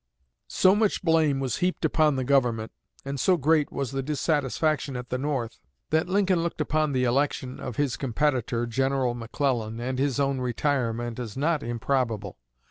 So 0.47 0.73
much 0.75 1.03
blame 1.03 1.39
was 1.39 1.57
heaped 1.57 1.85
upon 1.85 2.15
the 2.15 2.23
Government, 2.23 2.71
and 3.05 3.19
so 3.19 3.37
great 3.37 3.71
was 3.71 3.91
the 3.91 4.01
dissatisfaction 4.01 4.95
at 4.97 5.09
the 5.09 5.19
North, 5.19 5.59
that 5.91 6.09
Lincoln 6.09 6.41
looked 6.41 6.59
upon 6.59 6.91
the 6.93 7.03
election 7.03 7.59
of 7.59 7.75
his 7.75 7.97
competitor, 7.97 8.65
General 8.65 9.13
McClellan, 9.13 9.79
and 9.79 9.99
his 9.99 10.19
own 10.19 10.39
retirement, 10.39 11.19
as 11.19 11.37
not 11.37 11.61
improbable. 11.61 12.39